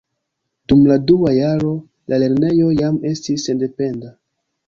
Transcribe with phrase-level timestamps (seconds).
[0.71, 1.73] Dum la dua jaro
[2.13, 4.13] la lernejo jam estis sendependa.